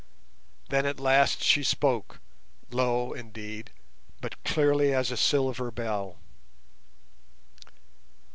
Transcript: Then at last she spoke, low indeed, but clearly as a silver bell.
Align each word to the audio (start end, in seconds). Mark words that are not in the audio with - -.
Then 0.69 0.87
at 0.87 0.99
last 0.99 1.43
she 1.43 1.63
spoke, 1.63 2.19
low 2.71 3.13
indeed, 3.13 3.69
but 4.19 4.43
clearly 4.43 4.95
as 4.95 5.11
a 5.11 5.15
silver 5.15 5.69
bell. 5.69 6.17